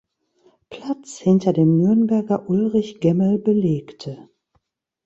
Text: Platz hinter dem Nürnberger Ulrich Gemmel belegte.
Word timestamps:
Platz 0.71 1.19
hinter 1.19 1.53
dem 1.53 1.77
Nürnberger 1.77 2.49
Ulrich 2.49 3.01
Gemmel 3.01 3.37
belegte. 3.37 4.29